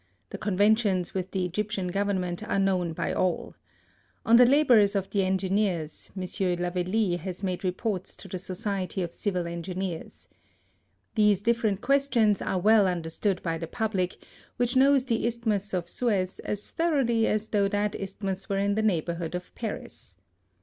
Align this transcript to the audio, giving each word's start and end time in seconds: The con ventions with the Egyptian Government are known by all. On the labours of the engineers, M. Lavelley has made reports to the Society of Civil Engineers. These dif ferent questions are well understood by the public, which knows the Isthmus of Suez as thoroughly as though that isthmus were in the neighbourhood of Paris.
The 0.31 0.39
con 0.39 0.57
ventions 0.57 1.13
with 1.13 1.29
the 1.29 1.45
Egyptian 1.45 1.89
Government 1.89 2.41
are 2.49 2.57
known 2.57 2.91
by 2.91 3.13
all. 3.13 3.53
On 4.25 4.35
the 4.35 4.47
labours 4.47 4.95
of 4.95 5.11
the 5.11 5.23
engineers, 5.23 6.09
M. 6.17 6.23
Lavelley 6.57 7.19
has 7.19 7.43
made 7.43 7.63
reports 7.63 8.15
to 8.15 8.27
the 8.27 8.39
Society 8.39 9.03
of 9.03 9.13
Civil 9.13 9.45
Engineers. 9.45 10.27
These 11.13 11.43
dif 11.43 11.61
ferent 11.61 11.81
questions 11.81 12.41
are 12.41 12.57
well 12.57 12.87
understood 12.87 13.43
by 13.43 13.59
the 13.59 13.67
public, 13.67 14.17
which 14.57 14.75
knows 14.75 15.05
the 15.05 15.27
Isthmus 15.27 15.71
of 15.71 15.87
Suez 15.87 16.39
as 16.39 16.71
thoroughly 16.71 17.27
as 17.27 17.49
though 17.49 17.67
that 17.67 17.93
isthmus 17.93 18.49
were 18.49 18.57
in 18.57 18.73
the 18.73 18.81
neighbourhood 18.81 19.35
of 19.35 19.53
Paris. 19.53 20.15